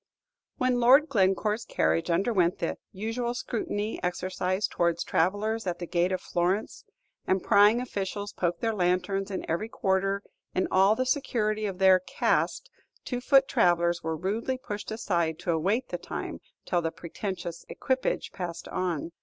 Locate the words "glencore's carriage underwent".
1.09-2.57